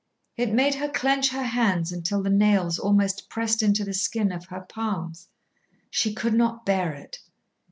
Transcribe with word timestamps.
It 0.35 0.51
made 0.51 0.73
her 0.73 0.89
clench 0.89 1.29
her 1.29 1.43
hands 1.43 1.91
until 1.91 2.23
the 2.23 2.31
nails 2.31 2.79
almost 2.79 3.29
pressed 3.29 3.61
into 3.61 3.83
the 3.83 3.93
skin 3.93 4.31
of 4.31 4.45
her 4.45 4.61
palms. 4.61 5.29
She 5.91 6.11
could 6.11 6.33
not 6.33 6.65
bear 6.65 6.91
it. 6.93 7.19